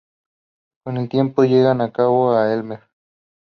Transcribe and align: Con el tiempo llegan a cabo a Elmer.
Con 0.83 0.97
el 0.97 1.09
tiempo 1.09 1.43
llegan 1.43 1.79
a 1.79 1.91
cabo 1.93 2.35
a 2.35 2.51
Elmer. 2.51 2.81